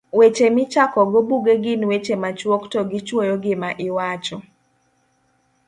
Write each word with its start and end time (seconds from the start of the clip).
Weche 0.17 0.47
Michakogo 0.55 1.19
Buge 1.27 1.55
gin 1.63 1.81
weche 1.89 2.15
machuok 2.23 2.63
to 2.71 2.79
gichuoyo 2.89 3.35
gima 3.43 3.69
iwacho. 3.87 4.37